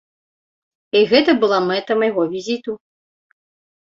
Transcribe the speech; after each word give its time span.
І 0.99 1.03
гэта 1.11 1.31
была 1.43 1.59
мэта 1.67 1.97
майго 2.01 2.23
візіту. 2.31 2.71